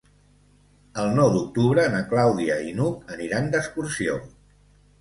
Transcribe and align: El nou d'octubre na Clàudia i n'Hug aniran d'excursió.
El 1.03 1.13
nou 1.19 1.29
d'octubre 1.35 1.85
na 1.97 2.01
Clàudia 2.15 2.57
i 2.71 2.75
n'Hug 2.81 3.15
aniran 3.19 3.55
d'excursió. 3.55 4.21